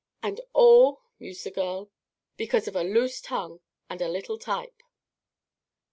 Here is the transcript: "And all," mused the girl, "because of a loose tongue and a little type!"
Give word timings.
"And 0.23 0.41
all," 0.53 1.03
mused 1.19 1.43
the 1.43 1.51
girl, 1.51 1.91
"because 2.35 2.67
of 2.67 2.75
a 2.75 2.83
loose 2.83 3.21
tongue 3.21 3.59
and 3.87 4.01
a 4.01 4.09
little 4.09 4.39
type!" 4.39 4.81